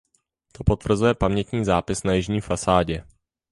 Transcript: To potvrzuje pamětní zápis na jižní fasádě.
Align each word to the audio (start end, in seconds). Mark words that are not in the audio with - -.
To 0.53 0.63
potvrzuje 0.63 1.13
pamětní 1.13 1.65
zápis 1.65 2.03
na 2.03 2.13
jižní 2.13 2.41
fasádě. 2.41 3.03